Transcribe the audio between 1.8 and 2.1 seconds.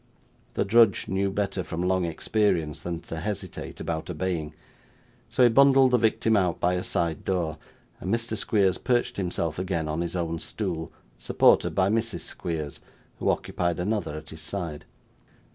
long